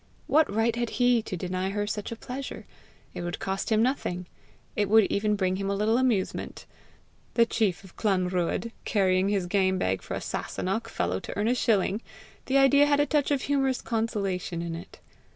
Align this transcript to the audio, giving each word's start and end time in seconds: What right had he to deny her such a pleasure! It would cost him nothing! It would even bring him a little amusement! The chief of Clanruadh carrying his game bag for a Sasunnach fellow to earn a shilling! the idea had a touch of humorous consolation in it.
What 0.25 0.51
right 0.51 0.75
had 0.75 0.89
he 0.97 1.21
to 1.21 1.37
deny 1.37 1.69
her 1.69 1.85
such 1.85 2.11
a 2.11 2.15
pleasure! 2.15 2.65
It 3.13 3.21
would 3.21 3.37
cost 3.37 3.71
him 3.71 3.83
nothing! 3.83 4.25
It 4.75 4.89
would 4.89 5.03
even 5.11 5.35
bring 5.35 5.57
him 5.57 5.69
a 5.69 5.75
little 5.75 5.99
amusement! 5.99 6.65
The 7.35 7.45
chief 7.45 7.83
of 7.83 7.95
Clanruadh 7.97 8.71
carrying 8.83 9.29
his 9.29 9.45
game 9.45 9.77
bag 9.77 10.01
for 10.01 10.15
a 10.15 10.19
Sasunnach 10.19 10.87
fellow 10.89 11.19
to 11.19 11.37
earn 11.37 11.47
a 11.49 11.53
shilling! 11.53 12.01
the 12.47 12.57
idea 12.57 12.87
had 12.87 12.99
a 12.99 13.05
touch 13.05 13.29
of 13.29 13.43
humorous 13.43 13.79
consolation 13.83 14.63
in 14.63 14.73
it. 14.73 14.97